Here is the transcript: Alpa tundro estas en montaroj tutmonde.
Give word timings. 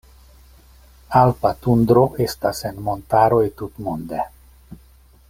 Alpa 1.19 1.51
tundro 1.65 2.05
estas 2.27 2.63
en 2.71 2.81
montaroj 2.89 3.43
tutmonde. 3.61 4.27